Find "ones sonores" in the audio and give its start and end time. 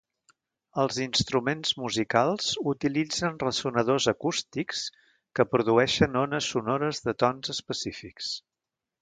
6.23-7.05